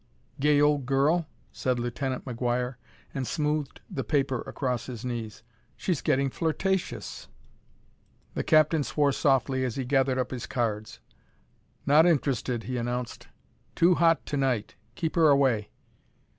[0.39, 2.73] "Gay old girl!" said Lieutenant McGuire
[3.13, 5.43] and smoothed the paper across his knees.
[5.77, 7.27] "She's getting flirtatious."
[8.33, 11.01] The captain swore softly as he gathered up his cards.
[11.85, 13.27] "Not interested," he announced;
[13.75, 14.73] "too hot to night.
[14.95, 15.69] Keep her away."